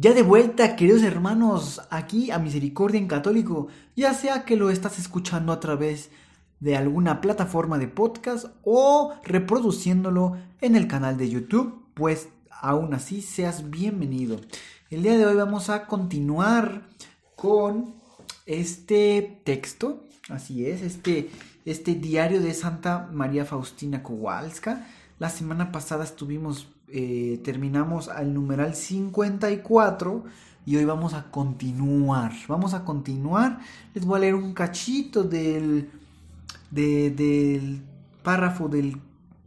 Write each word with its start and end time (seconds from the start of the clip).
Ya 0.00 0.12
de 0.14 0.22
vuelta, 0.22 0.76
queridos 0.76 1.02
hermanos, 1.02 1.82
aquí 1.90 2.30
a 2.30 2.38
Misericordia 2.38 3.00
en 3.00 3.08
Católico, 3.08 3.66
ya 3.96 4.14
sea 4.14 4.44
que 4.44 4.54
lo 4.54 4.70
estás 4.70 4.96
escuchando 4.96 5.52
a 5.52 5.58
través 5.58 6.10
de 6.60 6.76
alguna 6.76 7.20
plataforma 7.20 7.78
de 7.78 7.88
podcast 7.88 8.46
o 8.62 9.12
reproduciéndolo 9.24 10.36
en 10.60 10.76
el 10.76 10.86
canal 10.86 11.16
de 11.16 11.28
YouTube, 11.28 11.84
pues 11.94 12.28
aún 12.48 12.94
así 12.94 13.22
seas 13.22 13.70
bienvenido. 13.70 14.40
El 14.88 15.02
día 15.02 15.18
de 15.18 15.26
hoy 15.26 15.34
vamos 15.34 15.68
a 15.68 15.88
continuar 15.88 16.88
con 17.34 17.96
este 18.46 19.40
texto, 19.42 20.04
así 20.28 20.64
es, 20.64 20.82
este, 20.82 21.28
este 21.64 21.96
diario 21.96 22.40
de 22.40 22.54
Santa 22.54 23.08
María 23.12 23.44
Faustina 23.44 24.04
Kowalska. 24.04 24.86
La 25.18 25.28
semana 25.28 25.72
pasada 25.72 26.04
estuvimos 26.04 26.68
eh, 26.90 27.40
terminamos 27.44 28.08
al 28.08 28.32
numeral 28.32 28.74
54 28.74 30.24
y 30.64 30.76
hoy 30.76 30.84
vamos 30.84 31.14
a 31.14 31.30
continuar. 31.30 32.32
Vamos 32.48 32.74
a 32.74 32.84
continuar. 32.84 33.60
Les 33.94 34.04
voy 34.04 34.16
a 34.16 34.20
leer 34.20 34.34
un 34.34 34.54
cachito 34.54 35.24
del, 35.24 35.90
del 36.70 37.82
párrafo 38.22 38.68
del 38.68 39.00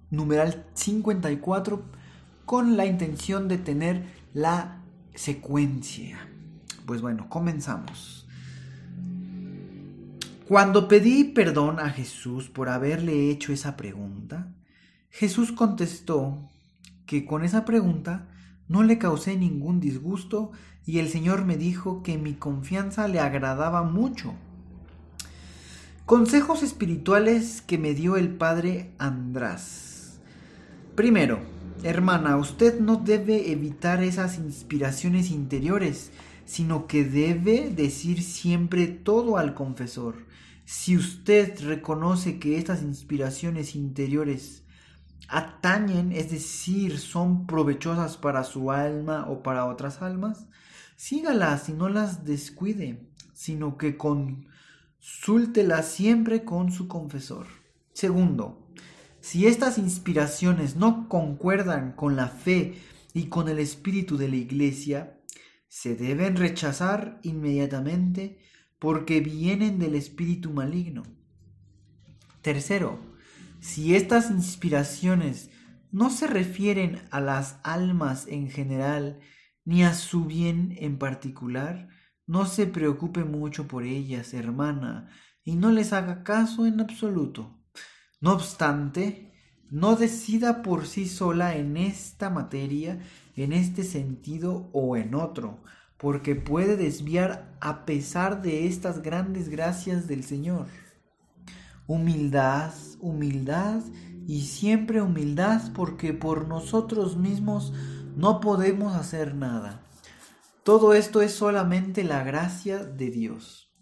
numeral 0.10 0.66
54 0.74 1.82
con 2.46 2.78
la 2.78 2.86
intención 2.86 3.48
de 3.48 3.58
tener 3.58 4.06
la 4.34 4.82
secuencia. 5.16 6.28
Pues 6.86 7.02
bueno, 7.02 7.30
comenzamos. 7.30 8.28
Cuando 10.48 10.88
pedí 10.88 11.24
perdón 11.24 11.80
a 11.80 11.90
Jesús 11.90 12.50
por 12.50 12.68
haberle 12.68 13.30
hecho 13.30 13.54
esa 13.54 13.78
pregunta, 13.78 14.54
Jesús 15.10 15.52
contestó 15.52 16.50
que 17.12 17.26
con 17.26 17.44
esa 17.44 17.66
pregunta 17.66 18.30
no 18.70 18.84
le 18.84 18.98
causé 18.98 19.36
ningún 19.36 19.82
disgusto 19.82 20.54
y 20.86 21.00
el 21.00 21.10
Señor 21.10 21.44
me 21.44 21.58
dijo 21.58 22.04
que 22.04 22.18
mi 22.18 22.36
confianza 22.36 23.10
le 23.10 23.20
agradaba 23.20 23.84
mucho. 23.84 24.34
Consejos 26.06 26.64
espirituales 26.64 27.62
que 27.62 27.78
me 27.78 27.94
dio 27.94 28.16
el 28.16 28.30
Padre 28.30 28.92
András. 28.98 30.22
Primero, 30.96 31.42
hermana, 31.84 32.38
usted 32.38 32.80
no 32.80 32.96
debe 32.96 33.52
evitar 33.52 34.02
esas 34.02 34.38
inspiraciones 34.38 35.32
interiores, 35.32 36.12
sino 36.46 36.88
que 36.88 37.04
debe 37.04 37.72
decir 37.76 38.24
siempre 38.24 38.88
todo 38.88 39.36
al 39.36 39.54
confesor. 39.54 40.16
Si 40.64 40.96
usted 40.96 41.60
reconoce 41.60 42.40
que 42.40 42.58
estas 42.58 42.82
inspiraciones 42.84 43.76
interiores 43.76 44.64
atañen, 45.32 46.12
es 46.12 46.30
decir, 46.30 47.00
son 47.00 47.48
provechosas 47.48 48.18
para 48.18 48.44
su 48.44 48.72
alma 48.72 49.26
o 49.30 49.42
para 49.42 49.66
otras 49.66 50.02
almas, 50.02 50.48
sígalas 50.98 51.70
y 51.70 51.74
no 51.74 51.90
las 51.90 52.26
descuide, 52.26 53.10
sino 53.34 53.78
que 53.78 53.98
consúltelas 53.98 55.88
siempre 55.88 56.44
con 56.44 56.72
su 56.72 56.88
confesor. 56.88 57.48
Segundo, 57.94 58.68
si 59.22 59.48
estas 59.48 59.78
inspiraciones 59.78 60.76
no 60.76 61.08
concuerdan 61.08 61.94
con 61.94 62.16
la 62.16 62.28
fe 62.28 62.76
y 63.14 63.28
con 63.28 63.48
el 63.48 63.60
espíritu 63.60 64.18
de 64.18 64.28
la 64.28 64.36
Iglesia, 64.36 65.18
se 65.70 65.96
deben 65.96 66.36
rechazar 66.36 67.20
inmediatamente 67.24 68.40
porque 68.80 69.22
vienen 69.22 69.80
del 69.80 69.96
espíritu 69.96 70.52
maligno. 70.52 71.04
Tercero, 72.42 73.11
si 73.62 73.96
estas 73.96 74.32
inspiraciones 74.32 75.52
no 75.92 76.10
se 76.10 76.26
refieren 76.26 77.02
a 77.12 77.22
las 77.22 77.60
almas 77.64 78.28
en 78.28 78.50
general 78.50 79.20
ni 79.64 79.84
a 79.84 79.94
su 79.94 80.26
bien 80.26 80.76
en 80.80 80.98
particular, 80.98 81.88
no 82.26 82.48
se 82.48 82.66
preocupe 82.66 83.24
mucho 83.24 83.68
por 83.68 83.84
ellas, 83.84 84.34
hermana, 84.34 85.10
y 85.44 85.56
no 85.56 85.72
les 85.72 85.94
haga 85.94 86.24
caso 86.24 86.66
en 86.66 86.82
absoluto. 86.82 87.62
No 88.20 88.34
obstante, 88.34 89.32
no 89.70 89.96
decida 89.96 90.64
por 90.64 90.88
sí 90.88 91.08
sola 91.08 91.56
en 91.56 91.78
esta 91.78 92.32
materia, 92.32 93.00
en 93.36 93.54
este 93.54 93.84
sentido 93.84 94.72
o 94.74 94.98
en 94.98 95.14
otro, 95.14 95.64
porque 95.98 96.36
puede 96.36 96.78
desviar 96.78 97.58
a 97.62 97.86
pesar 97.86 98.42
de 98.42 98.66
estas 98.66 99.04
grandes 99.04 99.50
gracias 99.50 100.08
del 100.08 100.24
Señor. 100.24 100.66
Humildad, 101.92 102.72
humildad 103.02 103.82
y 104.26 104.44
siempre 104.44 105.02
humildad 105.02 105.74
porque 105.74 106.14
por 106.14 106.48
nosotros 106.48 107.18
mismos 107.18 107.74
no 108.16 108.40
podemos 108.40 108.96
hacer 108.96 109.36
nada. 109.36 109.82
Todo 110.64 110.94
esto 110.94 111.22
es 111.22 111.34
solamente 111.34 112.06
la 112.06 112.24
gracia 112.24 112.78
de 112.78 113.12
Dios. 113.12 113.76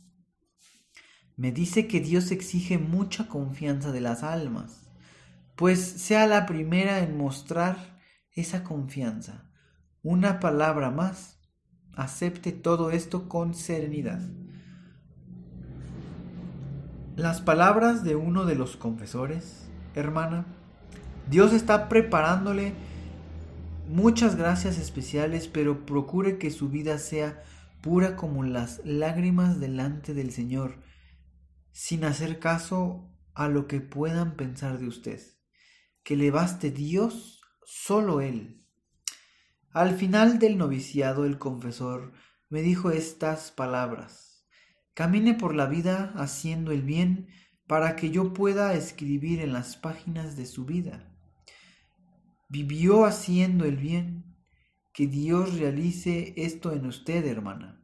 Me 1.37 1.51
dice 1.51 1.87
que 1.87 1.99
Dios 1.99 2.31
exige 2.31 2.79
mucha 2.79 3.27
confianza 3.27 3.91
de 3.91 4.01
las 4.01 4.23
almas, 4.23 4.89
pues 5.55 5.79
sea 5.79 6.25
la 6.25 6.47
primera 6.47 7.01
en 7.01 7.15
mostrar 7.15 8.01
esa 8.33 8.63
confianza. 8.63 9.51
Una 10.01 10.39
palabra 10.39 10.89
más. 10.89 11.37
Acepte 11.95 12.53
todo 12.53 12.89
esto 12.89 13.29
con 13.29 13.53
serenidad. 13.53 14.27
Las 17.19 17.41
palabras 17.41 18.05
de 18.05 18.15
uno 18.15 18.45
de 18.45 18.55
los 18.55 18.77
confesores, 18.77 19.67
hermana, 19.93 20.45
Dios 21.29 21.51
está 21.51 21.89
preparándole 21.89 22.71
muchas 23.89 24.37
gracias 24.37 24.77
especiales, 24.77 25.49
pero 25.49 25.85
procure 25.85 26.37
que 26.37 26.49
su 26.49 26.69
vida 26.69 26.97
sea 26.97 27.43
pura 27.81 28.15
como 28.15 28.45
las 28.45 28.79
lágrimas 28.85 29.59
delante 29.59 30.13
del 30.13 30.31
Señor, 30.31 30.77
sin 31.73 32.05
hacer 32.05 32.39
caso 32.39 33.11
a 33.33 33.49
lo 33.49 33.67
que 33.67 33.81
puedan 33.81 34.37
pensar 34.37 34.79
de 34.79 34.87
usted. 34.87 35.19
Que 36.03 36.15
le 36.15 36.31
baste 36.31 36.71
Dios, 36.71 37.41
solo 37.65 38.21
Él. 38.21 38.65
Al 39.73 39.93
final 39.93 40.39
del 40.39 40.57
noviciado 40.57 41.25
el 41.25 41.37
confesor 41.37 42.13
me 42.47 42.61
dijo 42.61 42.91
estas 42.91 43.51
palabras. 43.51 44.28
Camine 44.99 45.33
por 45.33 45.55
la 45.55 45.65
vida 45.65 46.11
haciendo 46.17 46.73
el 46.73 46.81
bien 46.81 47.29
para 47.67 47.95
que 47.95 48.11
yo 48.11 48.33
pueda 48.33 48.73
escribir 48.73 49.39
en 49.39 49.53
las 49.53 49.77
páginas 49.77 50.35
de 50.35 50.45
su 50.45 50.65
vida. 50.65 51.09
Vivió 52.49 53.05
haciendo 53.05 53.63
el 53.63 53.77
bien. 53.77 54.35
Que 54.91 55.07
Dios 55.07 55.57
realice 55.57 56.33
esto 56.35 56.73
en 56.73 56.85
usted, 56.85 57.25
hermana. 57.25 57.81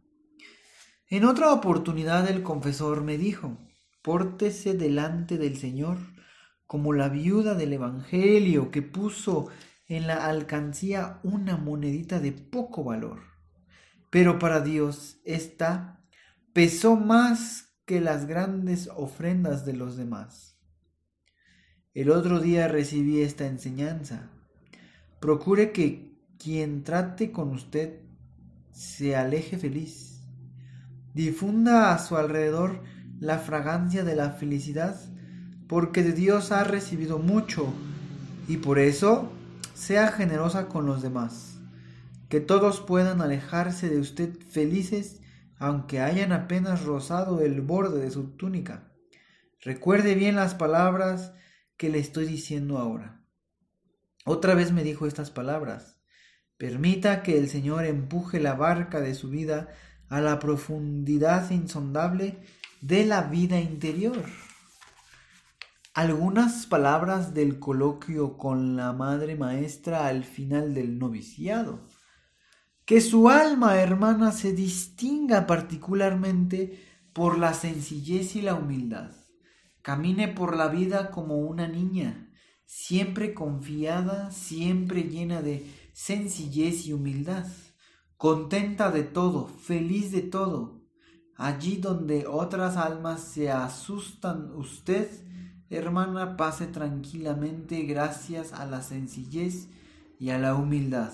En 1.08 1.24
otra 1.24 1.54
oportunidad 1.54 2.30
el 2.30 2.44
confesor 2.44 3.02
me 3.02 3.18
dijo, 3.18 3.60
pórtese 4.02 4.74
delante 4.74 5.38
del 5.38 5.56
Señor 5.56 6.00
como 6.66 6.92
la 6.92 7.08
viuda 7.08 7.56
del 7.56 7.72
Evangelio 7.72 8.72
que 8.72 8.82
puso 8.82 9.48
en 9.88 10.08
la 10.08 10.26
alcancía 10.26 11.22
una 11.24 11.56
monedita 11.56 12.20
de 12.20 12.34
poco 12.34 12.84
valor. 12.84 13.22
Pero 14.10 14.38
para 14.38 14.60
Dios 14.60 15.22
esta 15.24 15.96
pesó 16.56 16.96
más 16.96 17.74
que 17.86 18.00
las 18.00 18.28
grandes 18.28 18.90
ofrendas 18.96 19.66
de 19.66 19.74
los 19.74 19.98
demás. 19.98 20.56
El 21.94 22.10
otro 22.10 22.40
día 22.40 22.70
recibí 22.70 23.20
esta 23.20 23.46
enseñanza. 23.46 24.30
Procure 25.20 25.74
que 25.74 26.18
quien 26.42 26.86
trate 26.86 27.34
con 27.34 27.50
usted 27.50 28.00
se 28.72 29.18
aleje 29.18 29.58
feliz. 29.58 30.22
Difunda 31.14 31.94
a 31.94 32.00
su 32.00 32.16
alrededor 32.16 32.84
la 33.20 33.40
fragancia 33.40 34.06
de 34.06 34.16
la 34.16 34.30
felicidad, 34.30 34.96
porque 35.68 36.04
de 36.04 36.14
Dios 36.14 36.54
ha 36.54 36.64
recibido 36.64 37.20
mucho, 37.20 37.74
y 38.48 38.58
por 38.58 38.80
eso 38.80 39.30
sea 39.74 40.10
generosa 40.14 40.70
con 40.70 40.86
los 40.86 41.02
demás. 41.02 41.60
Que 42.30 42.40
todos 42.40 42.80
puedan 42.80 43.20
alejarse 43.20 43.90
de 43.90 44.00
usted 44.00 44.40
felices 44.50 45.20
aunque 45.58 46.02
hayan 46.02 46.32
apenas 46.32 46.84
rozado 46.84 47.42
el 47.42 47.62
borde 47.62 48.02
de 48.02 48.12
su 48.12 48.36
túnica. 48.36 48.92
Recuerde 49.62 50.16
bien 50.16 50.36
las 50.36 50.56
palabras 50.56 51.34
que 51.78 51.90
le 51.90 52.00
estoy 52.00 52.26
diciendo 52.26 52.78
ahora. 52.78 53.24
Otra 54.26 54.56
vez 54.56 54.72
me 54.72 54.84
dijo 54.84 55.08
estas 55.08 55.32
palabras. 55.32 56.00
Permita 56.58 57.22
que 57.22 57.38
el 57.38 57.50
Señor 57.50 57.86
empuje 57.86 58.40
la 58.40 58.54
barca 58.54 59.02
de 59.02 59.14
su 59.14 59.30
vida 59.30 59.70
a 60.10 60.22
la 60.22 60.40
profundidad 60.40 61.50
insondable 61.52 62.40
de 62.82 63.06
la 63.06 63.24
vida 63.24 63.60
interior. 63.60 64.24
Algunas 65.94 66.66
palabras 66.66 67.34
del 67.34 67.60
coloquio 67.60 68.38
con 68.38 68.76
la 68.76 68.94
Madre 68.94 69.36
Maestra 69.36 70.08
al 70.08 70.24
final 70.24 70.74
del 70.74 71.00
noviciado. 71.00 71.88
Que 72.86 73.02
su 73.02 73.30
alma 73.30 73.82
hermana 73.82 74.32
se 74.32 74.54
distinga 74.54 75.48
particularmente 75.48 76.84
por 77.14 77.40
la 77.40 77.56
sencillez 77.56 78.36
y 78.36 78.44
la 78.44 78.54
humildad. 78.54 79.10
Camine 79.82 80.28
por 80.28 80.56
la 80.56 80.68
vida 80.68 81.10
como 81.10 81.38
una 81.38 81.68
niña, 81.68 82.32
siempre 82.66 83.34
confiada, 83.34 84.30
siempre 84.30 85.04
llena 85.04 85.42
de 85.42 85.66
sencillez 85.94 86.86
y 86.86 86.94
humildad, 86.94 87.48
contenta 88.18 88.92
de 88.92 89.02
todo, 89.02 89.48
feliz 89.48 90.12
de 90.12 90.22
todo. 90.22 90.84
Allí 91.38 91.78
donde 91.78 92.28
otras 92.28 92.78
almas 92.78 93.22
se 93.22 93.50
asustan, 93.50 94.52
usted, 94.52 95.10
hermana, 95.72 96.38
pase 96.38 96.68
tranquilamente 96.68 97.82
gracias 97.82 98.54
a 98.54 98.68
la 98.68 98.84
sencillez 98.84 99.70
y 100.20 100.30
a 100.30 100.38
la 100.38 100.54
humildad. 100.54 101.12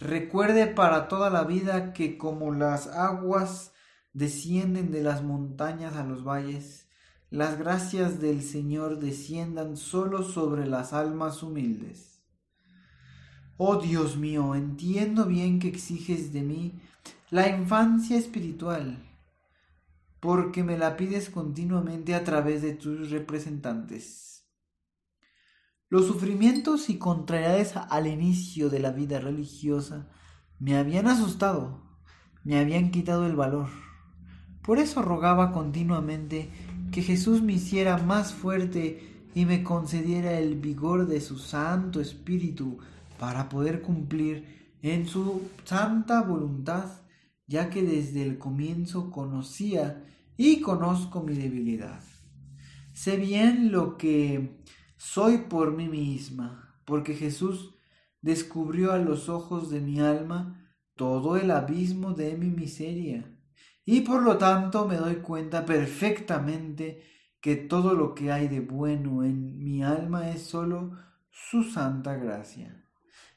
Recuerde 0.00 0.66
para 0.66 1.08
toda 1.08 1.28
la 1.28 1.44
vida 1.44 1.92
que 1.92 2.16
como 2.16 2.54
las 2.54 2.86
aguas 2.86 3.72
descienden 4.14 4.90
de 4.90 5.02
las 5.02 5.22
montañas 5.22 5.94
a 5.96 6.04
los 6.04 6.24
valles, 6.24 6.88
las 7.28 7.58
gracias 7.58 8.18
del 8.18 8.42
Señor 8.42 8.98
desciendan 8.98 9.76
solo 9.76 10.22
sobre 10.22 10.66
las 10.66 10.94
almas 10.94 11.42
humildes. 11.42 12.22
Oh 13.58 13.76
Dios 13.76 14.16
mío, 14.16 14.54
entiendo 14.54 15.26
bien 15.26 15.58
que 15.58 15.68
exiges 15.68 16.32
de 16.32 16.40
mí 16.40 16.80
la 17.28 17.48
infancia 17.48 18.16
espiritual, 18.16 18.96
porque 20.18 20.64
me 20.64 20.78
la 20.78 20.96
pides 20.96 21.28
continuamente 21.28 22.14
a 22.14 22.24
través 22.24 22.62
de 22.62 22.72
tus 22.72 23.10
representantes. 23.10 24.39
Los 25.90 26.06
sufrimientos 26.06 26.88
y 26.88 26.98
contrariedades 26.98 27.74
al 27.76 28.06
inicio 28.06 28.70
de 28.70 28.78
la 28.78 28.92
vida 28.92 29.18
religiosa 29.18 30.06
me 30.60 30.76
habían 30.76 31.08
asustado, 31.08 31.82
me 32.44 32.60
habían 32.60 32.92
quitado 32.92 33.26
el 33.26 33.34
valor. 33.34 33.66
Por 34.62 34.78
eso 34.78 35.02
rogaba 35.02 35.50
continuamente 35.50 36.48
que 36.92 37.02
Jesús 37.02 37.42
me 37.42 37.54
hiciera 37.54 37.98
más 37.98 38.32
fuerte 38.32 39.26
y 39.34 39.46
me 39.46 39.64
concediera 39.64 40.38
el 40.38 40.60
vigor 40.60 41.08
de 41.08 41.20
su 41.20 41.38
Santo 41.38 42.00
Espíritu 42.00 42.78
para 43.18 43.48
poder 43.48 43.82
cumplir 43.82 44.76
en 44.82 45.08
su 45.08 45.42
santa 45.64 46.22
voluntad, 46.22 47.02
ya 47.48 47.68
que 47.68 47.82
desde 47.82 48.22
el 48.22 48.38
comienzo 48.38 49.10
conocía 49.10 50.04
y 50.36 50.60
conozco 50.60 51.20
mi 51.20 51.34
debilidad. 51.34 52.00
Sé 52.92 53.16
bien 53.16 53.72
lo 53.72 53.96
que 53.96 54.60
soy 55.00 55.38
por 55.38 55.72
mí 55.72 55.88
misma, 55.88 56.74
porque 56.84 57.14
Jesús 57.14 57.74
descubrió 58.20 58.92
a 58.92 58.98
los 58.98 59.30
ojos 59.30 59.70
de 59.70 59.80
mi 59.80 59.98
alma 59.98 60.62
todo 60.94 61.38
el 61.38 61.50
abismo 61.50 62.12
de 62.12 62.36
mi 62.36 62.50
miseria 62.50 63.34
y 63.86 64.02
por 64.02 64.22
lo 64.22 64.36
tanto 64.36 64.86
me 64.86 64.96
doy 64.96 65.16
cuenta 65.16 65.64
perfectamente 65.64 67.02
que 67.40 67.56
todo 67.56 67.94
lo 67.94 68.14
que 68.14 68.30
hay 68.30 68.46
de 68.48 68.60
bueno 68.60 69.24
en 69.24 69.64
mi 69.64 69.82
alma 69.82 70.28
es 70.28 70.42
sólo 70.42 70.98
su 71.30 71.64
santa 71.64 72.16
gracia. 72.16 72.84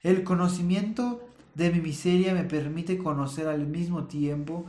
El 0.02 0.26
conocimiento 0.26 1.30
de 1.56 1.72
mi 1.72 1.80
miseria 1.80 2.34
me 2.34 2.44
permite 2.44 2.98
conocer 2.98 3.48
al 3.48 3.68
mismo 3.68 4.08
tiempo 4.08 4.66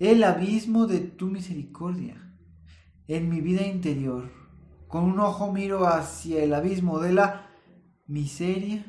el 0.00 0.24
abismo 0.24 0.88
de 0.88 0.98
tu 0.98 1.28
misericordia. 1.28 2.34
En 3.06 3.28
mi 3.28 3.40
vida 3.40 3.64
interior, 3.64 4.41
con 4.92 5.04
un 5.04 5.20
ojo 5.20 5.50
miro 5.50 5.86
hacia 5.86 6.44
el 6.44 6.52
abismo 6.52 6.98
de 6.98 7.14
la 7.14 7.46
miseria 8.06 8.84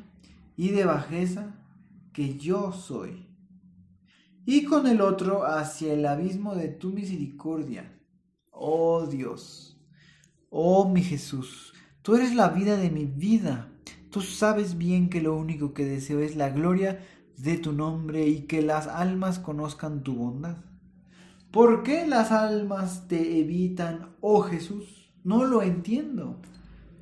y 0.54 0.68
de 0.68 0.84
bajeza 0.84 1.54
que 2.12 2.36
yo 2.36 2.72
soy 2.72 3.26
y 4.44 4.64
con 4.64 4.86
el 4.86 5.00
otro 5.00 5.46
hacia 5.46 5.94
el 5.94 6.04
abismo 6.04 6.56
de 6.56 6.68
tu 6.68 6.90
misericordia. 6.90 7.98
Oh 8.50 9.06
Dios, 9.06 9.80
oh 10.50 10.90
mi 10.90 11.02
Jesús, 11.02 11.72
tú 12.02 12.16
eres 12.16 12.34
la 12.34 12.50
vida 12.50 12.76
de 12.76 12.90
mi 12.90 13.06
vida. 13.06 13.72
Tú 14.10 14.20
sabes 14.20 14.76
bien 14.76 15.08
que 15.08 15.22
lo 15.22 15.34
único 15.34 15.72
que 15.72 15.86
deseo 15.86 16.20
es 16.20 16.36
la 16.36 16.50
gloria 16.50 17.00
de 17.38 17.56
tu 17.56 17.72
nombre 17.72 18.28
y 18.28 18.42
que 18.42 18.60
las 18.60 18.88
almas 18.88 19.38
conozcan 19.38 20.02
tu 20.02 20.16
bondad. 20.16 20.58
¿Por 21.50 21.82
qué 21.82 22.06
las 22.06 22.30
almas 22.30 23.08
te 23.08 23.40
evitan, 23.40 24.14
oh 24.20 24.42
Jesús? 24.42 25.03
No 25.24 25.44
lo 25.44 25.62
entiendo. 25.62 26.36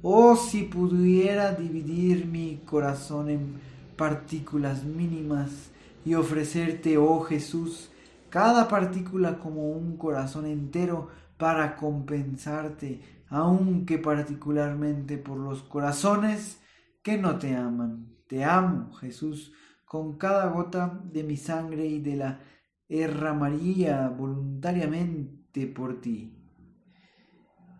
Oh, 0.00 0.36
si 0.36 0.62
pudiera 0.62 1.54
dividir 1.54 2.26
mi 2.26 2.58
corazón 2.64 3.28
en 3.28 3.60
partículas 3.96 4.84
mínimas 4.84 5.72
y 6.04 6.14
ofrecerte, 6.14 6.98
oh 6.98 7.20
Jesús, 7.22 7.90
cada 8.30 8.68
partícula 8.68 9.40
como 9.40 9.72
un 9.72 9.96
corazón 9.96 10.46
entero 10.46 11.08
para 11.36 11.74
compensarte, 11.74 13.00
aunque 13.28 13.98
particularmente 13.98 15.18
por 15.18 15.38
los 15.38 15.64
corazones 15.64 16.60
que 17.02 17.18
no 17.18 17.40
te 17.40 17.56
aman. 17.56 18.06
Te 18.28 18.44
amo, 18.44 18.92
Jesús, 18.94 19.52
con 19.84 20.16
cada 20.16 20.46
gota 20.46 21.00
de 21.12 21.24
mi 21.24 21.36
sangre 21.36 21.86
y 21.86 22.00
de 22.00 22.14
la 22.14 22.40
derramaría 22.88 24.08
voluntariamente 24.08 25.66
por 25.66 26.00
ti. 26.00 26.41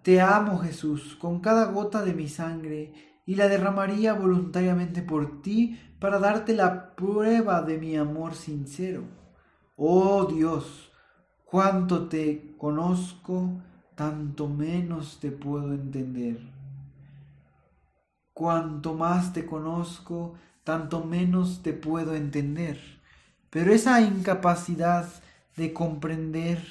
Te 0.03 0.21
amo, 0.21 0.59
Jesús, 0.59 1.17
con 1.21 1.41
cada 1.41 1.67
gota 1.67 2.03
de 2.03 2.13
mi 2.13 2.29
sangre 2.29 2.93
y 3.25 3.37
la 3.37 3.47
derramaría 3.47 4.15
voluntariamente 4.15 5.01
por 5.01 5.43
ti 5.43 5.81
para 6.01 6.19
darte 6.19 6.55
la 6.55 6.97
prueba 6.97 7.63
de 7.63 7.79
mi 7.79 7.97
amor 7.97 8.35
sincero. 8.35 9.05
Oh 9.77 10.25
Dios, 10.25 10.91
cuanto 11.45 12.09
te 12.09 12.57
conozco, 12.59 13.61
tanto 13.95 14.49
menos 14.49 15.21
te 15.21 15.31
puedo 15.31 15.73
entender. 15.73 16.41
Cuanto 18.33 18.95
más 18.95 19.33
te 19.33 19.47
conozco, 19.47 20.35
tanto 20.65 21.05
menos 21.05 21.63
te 21.63 21.73
puedo 21.73 22.17
entender. 22.17 22.81
Pero 23.51 23.73
esa 23.73 24.01
incapacidad 24.01 25.09
de 25.57 25.73
comprender 25.73 26.67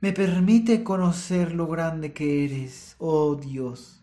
me 0.00 0.12
permite 0.12 0.84
conocer 0.84 1.52
lo 1.52 1.66
grande 1.66 2.12
que 2.12 2.44
eres, 2.44 2.96
oh 2.98 3.34
Dios 3.34 3.96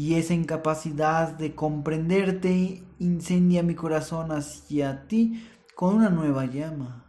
y 0.00 0.14
esa 0.14 0.32
incapacidad 0.32 1.36
de 1.36 1.54
comprenderte 1.54 2.82
incendia 2.98 3.62
mi 3.62 3.74
corazón 3.74 4.32
hacia 4.32 5.06
ti 5.08 5.46
con 5.74 5.96
una 5.96 6.08
nueva 6.08 6.46
llama. 6.46 7.04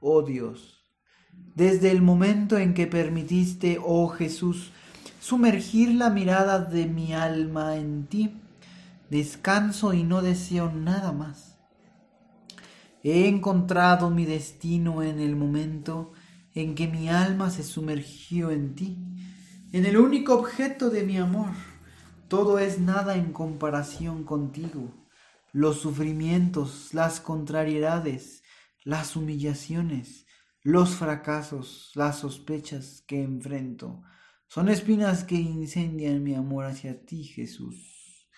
Oh 0.00 0.22
Dios, 0.22 0.86
desde 1.54 1.90
el 1.90 2.00
momento 2.00 2.56
en 2.56 2.72
que 2.72 2.86
permitiste, 2.86 3.78
oh 3.84 4.08
Jesús, 4.08 4.70
sumergir 5.20 5.94
la 5.94 6.08
mirada 6.08 6.60
de 6.60 6.86
mi 6.86 7.12
alma 7.12 7.76
en 7.76 8.06
ti, 8.06 8.40
descanso 9.10 9.92
y 9.92 10.02
no 10.02 10.22
deseo 10.22 10.72
nada 10.72 11.12
más. 11.12 11.58
He 13.02 13.28
encontrado 13.28 14.08
mi 14.08 14.24
destino 14.24 15.02
en 15.02 15.20
el 15.20 15.36
momento 15.36 16.12
en 16.60 16.74
que 16.74 16.88
mi 16.88 17.08
alma 17.08 17.50
se 17.50 17.62
sumergió 17.62 18.50
en 18.50 18.74
ti, 18.74 18.98
en 19.72 19.86
el 19.86 19.98
único 19.98 20.34
objeto 20.34 20.90
de 20.90 21.02
mi 21.04 21.16
amor 21.16 21.50
todo 22.28 22.58
es 22.58 22.78
nada 22.78 23.16
en 23.16 23.32
comparación 23.32 24.22
contigo. 24.22 24.92
Los 25.52 25.80
sufrimientos, 25.80 26.92
las 26.92 27.20
contrariedades, 27.20 28.42
las 28.84 29.16
humillaciones, 29.16 30.26
los 30.62 30.90
fracasos, 30.90 31.90
las 31.94 32.18
sospechas 32.18 33.02
que 33.06 33.22
enfrento, 33.22 34.02
son 34.46 34.68
espinas 34.68 35.24
que 35.24 35.36
incendian 35.36 36.22
mi 36.22 36.34
amor 36.34 36.66
hacia 36.66 37.00
ti, 37.06 37.24
Jesús. 37.24 38.28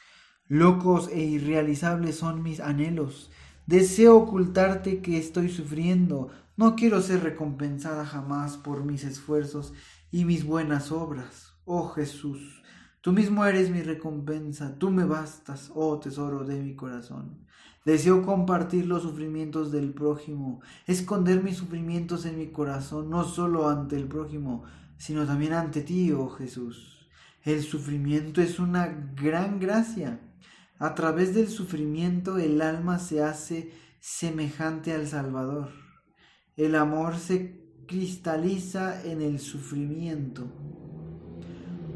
Locos 0.47 1.09
e 1.09 1.21
irrealizables 1.23 2.17
son 2.17 2.45
mis 2.45 2.61
anhelos. 2.61 3.33
Deseo 3.67 4.17
ocultarte 4.17 5.01
que 5.01 5.19
estoy 5.19 5.49
sufriendo. 5.49 6.31
No 6.61 6.77
quiero 6.77 7.01
ser 7.01 7.23
recompensada 7.23 8.05
jamás 8.05 8.59
por 8.59 8.85
mis 8.85 9.05
esfuerzos 9.05 9.73
y 10.11 10.27
mis 10.27 10.45
buenas 10.45 10.93
obras. 10.93 11.55
Oh 11.65 11.89
Jesús, 11.89 12.63
Tú 13.01 13.13
mismo 13.13 13.47
eres 13.47 13.71
mi 13.71 13.81
recompensa, 13.81 14.77
tú 14.77 14.91
me 14.91 15.07
bastas, 15.07 15.73
oh 15.75 15.99
tesoro 15.99 16.45
de 16.45 16.61
mi 16.61 16.75
corazón. 16.77 17.47
Deseo 17.87 18.27
compartir 18.27 18.85
los 18.85 19.05
sufrimientos 19.05 19.73
del 19.73 19.95
prójimo, 19.95 20.61
esconder 20.87 21.43
mis 21.43 21.57
sufrimientos 21.57 22.27
en 22.27 22.37
mi 22.37 22.49
corazón, 22.49 23.09
no 23.09 23.25
solo 23.25 23.71
ante 23.71 23.97
el 23.97 24.07
prójimo, 24.07 24.65
sino 24.99 25.25
también 25.25 25.55
ante 25.55 25.81
ti, 25.81 26.13
oh 26.13 26.29
Jesús. 26.29 27.09
El 27.43 27.63
sufrimiento 27.63 28.43
es 28.43 28.59
una 28.59 28.87
gran 29.17 29.61
gracia. 29.61 30.21
A 30.79 30.95
través 30.95 31.35
del 31.35 31.49
sufrimiento 31.49 32.37
el 32.37 32.61
alma 32.61 32.99
se 32.99 33.25
hace 33.25 33.73
semejante 33.99 34.93
al 34.93 35.07
Salvador. 35.07 35.90
El 36.57 36.75
amor 36.75 37.17
se 37.17 37.61
cristaliza 37.87 39.05
en 39.05 39.21
el 39.21 39.41
sufrimiento. 39.41 40.47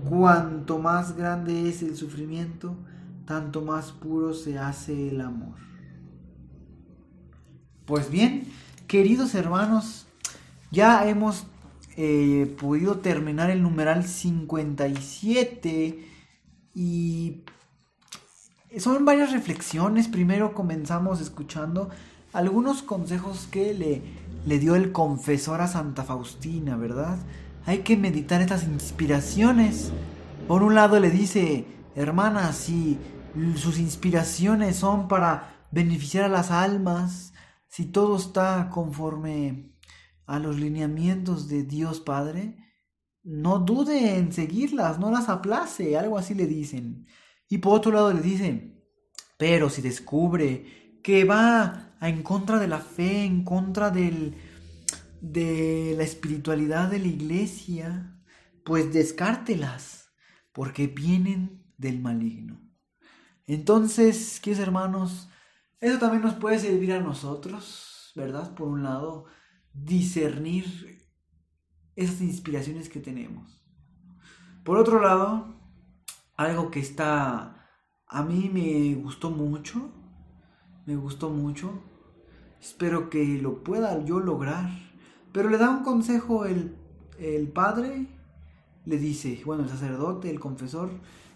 Cuanto 0.09 0.79
más 0.79 1.17
grande 1.17 1.69
es 1.69 1.83
el 1.83 1.97
sufrimiento, 1.97 2.77
tanto 3.27 3.63
más 3.63 3.93
puro 3.93 4.35
se 4.35 4.59
hace 4.59 5.09
el 5.09 5.21
amor. 5.21 5.55
Pues 7.87 8.11
bien, 8.11 8.45
queridos 8.87 9.35
hermanos, 9.35 10.07
ya 10.71 11.09
hemos 11.09 11.47
eh, 11.97 12.55
podido 12.61 12.99
terminar 12.99 13.51
el 13.51 13.63
numeral 13.63 14.05
57 14.05 16.07
y 16.75 17.43
son 18.79 19.05
varias 19.05 19.33
reflexiones. 19.33 20.09
Primero 20.09 20.55
comenzamos 20.55 21.21
escuchando 21.21 21.91
algunos 22.35 22.83
consejos 22.83 23.47
que 23.51 23.73
le, 23.73 24.03
le 24.45 24.59
dio 24.59 24.75
el 24.75 24.91
confesor 24.91 25.61
a 25.61 25.69
Santa 25.69 26.03
Faustina, 26.03 26.77
¿verdad? 26.77 27.17
Hay 27.65 27.79
que 27.79 27.97
meditar 27.97 28.43
estas 28.43 28.65
inspiraciones. 28.65 29.93
Por 30.49 30.65
un 30.65 30.75
lado 30.75 30.99
le 30.99 31.11
dice, 31.11 31.65
hermana, 31.95 32.53
si 32.53 32.99
sus 33.55 33.79
inspiraciones 33.79 34.77
son 34.77 35.07
para 35.07 35.67
beneficiar 35.71 36.25
a 36.25 36.29
las 36.29 36.51
almas, 36.51 37.33
si 37.69 37.87
todo 37.87 38.17
está 38.17 38.69
conforme 38.69 39.73
a 40.27 40.41
los 40.41 40.59
lineamientos 40.59 41.49
de 41.49 41.63
Dios 41.63 42.01
Padre, 42.01 42.59
no 43.23 43.61
dude 43.61 44.19
en 44.19 44.33
seguirlas, 44.33 44.99
no 44.99 45.13
las 45.13 45.29
aplace, 45.29 45.97
algo 45.97 46.19
así 46.19 46.35
le 46.35 46.47
dicen. 46.47 47.07
Y 47.49 47.59
por 47.59 47.75
otro 47.75 47.93
lado 47.93 48.13
le 48.13 48.21
dicen, 48.21 48.83
pero 49.39 49.71
si 49.71 49.83
descubre 49.83 51.01
que 51.03 51.25
va 51.25 51.94
en 52.09 52.23
contra 52.23 52.59
de 52.59 52.69
la 52.69 52.81
fe, 52.81 53.25
en 53.25 53.45
contra 53.45 53.91
del, 53.91 54.37
de 55.21 55.95
la 55.97 56.03
espiritualidad 56.03 56.89
de 56.91 56.99
la 56.99 57.07
iglesia, 57.07 58.21
pues 58.65 58.93
descártelas, 58.93 60.13
porque 60.53 60.87
vienen 60.87 61.65
del 61.79 62.01
maligno. 62.01 62.61
Entonces, 63.47 64.41
queridos 64.41 64.67
hermanos, 64.67 65.29
eso 65.81 65.99
también 65.99 66.23
nos 66.23 66.35
puede 66.35 66.59
servir 66.59 66.93
a 66.93 67.01
nosotros, 67.01 68.13
¿verdad? 68.15 68.55
Por 68.55 68.69
un 68.69 68.83
lado, 68.83 69.27
discernir 69.73 71.07
esas 71.97 72.21
inspiraciones 72.23 72.89
que 72.89 73.01
tenemos. 73.01 73.63
Por 74.65 74.79
otro 74.79 75.01
lado, 75.01 75.55
algo 76.37 76.71
que 76.71 76.81
está, 76.81 77.69
a 78.07 78.23
mí 78.23 78.51
me 78.53 78.95
gustó 78.95 79.31
mucho, 79.31 79.93
me 80.87 80.97
gustó 80.97 81.31
mucho, 81.31 81.83
espero 82.65 83.11
que 83.11 83.23
lo 83.43 83.63
pueda 83.63 84.03
yo 84.07 84.21
lograr, 84.21 84.71
pero 85.33 85.51
le 85.51 85.59
da 85.59 85.69
un 85.69 85.83
consejo 85.83 86.47
el, 86.47 86.75
el 87.19 87.49
padre, 87.49 88.07
le 88.87 88.97
dice, 88.97 89.43
bueno, 89.45 89.65
el 89.65 89.69
sacerdote, 89.69 90.31
el 90.31 90.41
confesor, 90.41 90.91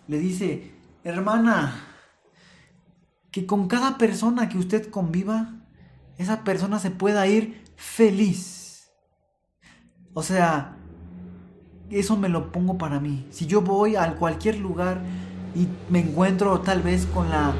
le 0.06 0.18
dice, 0.18 0.72
hermana, 1.04 1.84
que 3.30 3.44
con 3.44 3.68
cada 3.68 3.98
persona 3.98 4.48
que 4.48 4.56
usted 4.56 4.88
conviva, 4.88 5.66
esa 6.16 6.44
persona 6.44 6.78
se 6.78 6.90
pueda 6.90 7.26
ir 7.26 7.62
feliz. 7.76 8.90
O 10.14 10.22
sea, 10.22 10.78
eso 11.90 12.16
me 12.16 12.30
lo 12.30 12.52
pongo 12.52 12.78
para 12.78 13.00
mí. 13.00 13.26
Si 13.30 13.46
yo 13.46 13.60
voy 13.60 13.96
a 13.96 14.14
cualquier 14.14 14.58
lugar 14.58 15.02
y 15.54 15.68
me 15.90 16.00
encuentro 16.00 16.60
tal 16.62 16.80
vez 16.80 17.04
con 17.04 17.28
la 17.28 17.52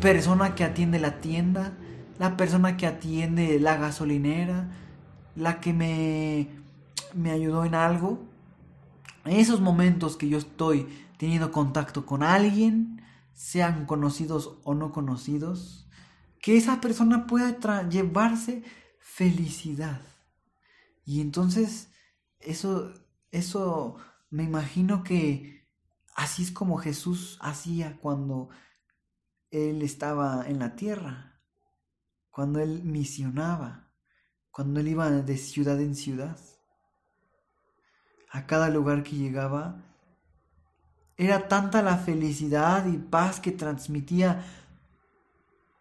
persona 0.00 0.56
que 0.56 0.64
atiende 0.64 0.98
la 0.98 1.20
tienda, 1.20 1.78
la 2.22 2.36
persona 2.36 2.76
que 2.76 2.86
atiende 2.86 3.58
la 3.58 3.76
gasolinera, 3.78 4.70
la 5.34 5.58
que 5.60 5.72
me, 5.72 6.50
me 7.14 7.32
ayudó 7.32 7.64
en 7.64 7.74
algo, 7.74 8.20
en 9.24 9.38
esos 9.38 9.60
momentos 9.60 10.16
que 10.16 10.28
yo 10.28 10.38
estoy 10.38 10.86
teniendo 11.18 11.50
contacto 11.50 12.06
con 12.06 12.22
alguien, 12.22 13.02
sean 13.32 13.86
conocidos 13.86 14.56
o 14.62 14.72
no 14.72 14.92
conocidos, 14.92 15.88
que 16.40 16.56
esa 16.56 16.80
persona 16.80 17.26
pueda 17.26 17.58
llevarse 17.88 18.62
felicidad. 19.00 20.00
Y 21.04 21.22
entonces 21.22 21.90
eso, 22.38 22.94
eso 23.32 23.96
me 24.30 24.44
imagino 24.44 25.02
que 25.02 25.66
así 26.14 26.44
es 26.44 26.52
como 26.52 26.76
Jesús 26.76 27.36
hacía 27.40 27.98
cuando 28.00 28.48
él 29.50 29.82
estaba 29.82 30.44
en 30.46 30.60
la 30.60 30.76
tierra, 30.76 31.31
cuando 32.32 32.60
él 32.60 32.82
misionaba, 32.82 33.92
cuando 34.50 34.80
él 34.80 34.88
iba 34.88 35.10
de 35.10 35.36
ciudad 35.36 35.78
en 35.80 35.94
ciudad. 35.94 36.38
A 38.30 38.46
cada 38.46 38.70
lugar 38.70 39.02
que 39.02 39.16
llegaba, 39.16 39.84
era 41.18 41.46
tanta 41.46 41.82
la 41.82 41.98
felicidad 41.98 42.86
y 42.86 42.96
paz 42.96 43.38
que 43.38 43.52
transmitía 43.52 44.44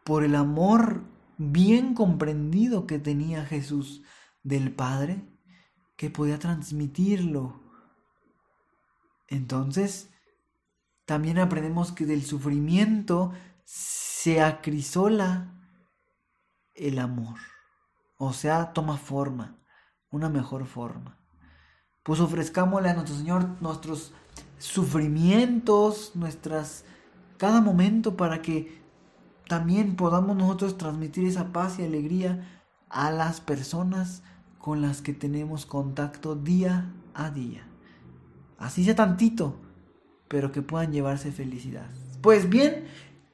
por 0.03 0.25
el 0.25 0.35
amor 0.35 1.03
bien 1.37 1.95
comprendido 1.95 2.85
que 2.85 2.99
tenía 2.99 3.45
Jesús 3.45 4.03
del 4.43 4.75
Padre, 4.75 5.23
que 5.95 6.09
podía 6.09 6.37
transmitirlo. 6.37 7.61
Entonces, 9.29 10.09
también 11.05 11.39
aprendemos 11.39 11.93
que 11.93 12.05
del 12.05 12.23
sufrimiento 12.23 13.31
se 13.63 14.41
acrisola 14.41 15.60
el 16.87 16.99
amor, 16.99 17.37
o 18.17 18.33
sea, 18.33 18.73
toma 18.73 18.97
forma, 18.97 19.57
una 20.09 20.29
mejor 20.29 20.65
forma. 20.65 21.17
Pues 22.03 22.19
ofrezcámosle 22.19 22.89
a 22.89 22.93
nuestro 22.93 23.15
Señor 23.15 23.61
nuestros 23.61 24.13
sufrimientos, 24.57 26.11
nuestras 26.15 26.85
cada 27.37 27.61
momento 27.61 28.15
para 28.17 28.41
que 28.41 28.81
también 29.47 29.95
podamos 29.95 30.37
nosotros 30.37 30.77
transmitir 30.77 31.25
esa 31.25 31.51
paz 31.51 31.79
y 31.79 31.83
alegría 31.83 32.61
a 32.89 33.11
las 33.11 33.41
personas 33.41 34.23
con 34.59 34.81
las 34.81 35.01
que 35.01 35.13
tenemos 35.13 35.65
contacto 35.65 36.35
día 36.35 36.91
a 37.13 37.31
día. 37.31 37.67
Así 38.57 38.85
sea 38.85 38.95
tantito, 38.95 39.55
pero 40.27 40.51
que 40.51 40.61
puedan 40.61 40.93
llevarse 40.93 41.31
felicidad. 41.31 41.89
Pues 42.21 42.47
bien, 42.47 42.85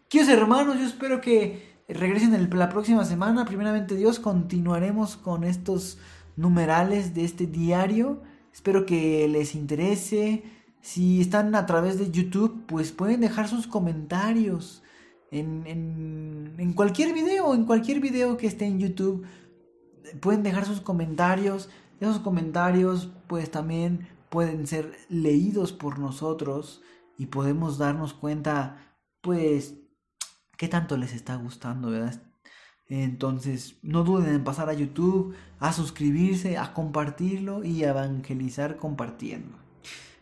queridos 0.10 0.34
hermanos, 0.34 0.80
yo 0.80 0.86
espero 0.86 1.20
que 1.20 1.77
regresen 1.94 2.50
la 2.58 2.70
próxima 2.70 3.06
semana. 3.06 3.46
Primeramente 3.46 3.96
Dios, 3.96 4.20
continuaremos 4.20 5.17
con 5.17 5.44
estos 5.44 5.98
numerales 6.36 7.13
de 7.13 7.24
este 7.25 7.48
diario. 7.48 8.22
Espero 8.53 8.86
que 8.86 9.27
les 9.27 9.56
interese 9.56 10.44
si 10.82 11.20
están 11.20 11.53
a 11.56 11.65
través 11.65 12.00
de 12.00 12.12
YouTube, 12.12 12.65
pues 12.65 12.91
pueden 12.91 13.20
dejar 13.20 13.48
sus 13.48 13.67
comentarios 13.67 14.84
en, 15.32 15.63
en, 16.58 16.74
cualquier 16.74 17.13
video, 17.13 17.53
en 17.53 17.65
cualquier 17.65 18.00
video 18.00 18.38
que 18.38 18.48
esté 18.48 18.65
en 18.65 18.79
YouTube. 18.79 19.25
Pueden 20.22 20.44
dejar 20.44 20.65
sus 20.65 20.79
comentarios. 20.79 21.70
Esos 22.00 22.20
comentarios 22.20 23.12
pues 23.27 23.51
también 23.51 24.08
pueden 24.29 24.67
ser 24.67 24.94
leídos 25.10 25.74
por 25.74 26.00
nosotros 26.00 26.82
y 27.17 27.25
podemos 27.25 27.77
darnos 27.77 28.13
cuenta 28.13 28.96
pues 29.22 29.75
qué 30.58 30.68
tanto 30.68 30.98
les 30.98 31.14
está 31.14 31.36
gustando, 31.36 31.92
¿verdad? 31.92 32.22
Entonces, 32.90 33.76
no 33.82 34.04
duden 34.04 34.34
en 34.34 34.44
pasar 34.44 34.70
a 34.70 34.74
YouTube, 34.74 35.36
a 35.60 35.72
suscribirse, 35.74 36.58
a 36.58 36.74
compartirlo 36.74 37.64
y 37.64 37.84
a 37.84 37.90
evangelizar 37.90 38.78
compartiendo. 38.78 39.58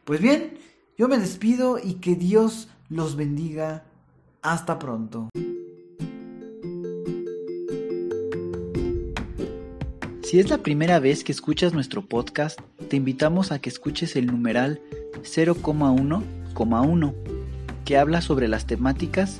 Pues 0.04 0.20
bien, 0.20 0.58
yo 0.98 1.08
me 1.08 1.18
despido 1.18 1.80
y 1.82 1.96
que 1.96 2.15
Dios 2.15 2.70
los 2.89 3.15
bendiga. 3.15 3.86
Hasta 4.42 4.77
pronto. 4.77 5.30
Si 10.24 10.39
es 10.39 10.50
la 10.50 10.60
primera 10.60 11.00
vez 11.00 11.24
que 11.24 11.32
escuchas 11.32 11.74
nuestro 11.74 12.06
podcast, 12.06 12.60
te 12.89 12.96
invitamos 12.96 13.51
a 13.51 13.60
que 13.60 13.70
escuches 13.70 14.15
el 14.15 14.27
numeral 14.27 14.82
0,1,1, 15.22 17.13
que 17.86 17.98
habla 17.98 18.22
sobre 18.22 18.48
las 18.48 18.68
temáticas 18.68 19.39